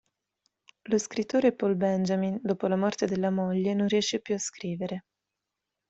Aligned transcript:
Lo 0.89 0.97
scrittore 0.97 1.53
Paul 1.53 1.75
Benjamin, 1.75 2.39
dopo 2.41 2.65
la 2.65 2.75
morte 2.75 3.05
della 3.05 3.29
moglie, 3.29 3.75
non 3.75 3.85
riesce 3.87 4.19
più 4.19 4.33
a 4.33 4.39
scrivere. 4.39 5.05